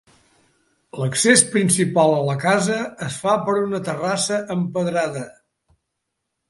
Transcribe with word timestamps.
L'accés 1.01 1.43
principal 1.55 2.15
a 2.15 2.23
la 2.31 2.37
casa 2.45 2.79
es 3.09 3.21
fa 3.27 3.37
per 3.51 3.57
una 3.67 3.85
terrassa 3.91 4.43
empedrada. 4.59 5.27